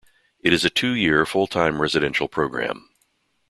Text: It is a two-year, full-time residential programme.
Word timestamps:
It 0.39 0.51
is 0.51 0.65
a 0.65 0.71
two-year, 0.71 1.27
full-time 1.27 1.79
residential 1.79 2.27
programme. 2.27 2.89